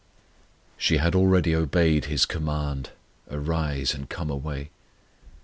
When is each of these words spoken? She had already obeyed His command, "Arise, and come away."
She 0.79 0.97
had 0.97 1.13
already 1.13 1.55
obeyed 1.55 2.05
His 2.05 2.25
command, 2.25 2.89
"Arise, 3.29 3.93
and 3.93 4.09
come 4.09 4.31
away." 4.31 4.71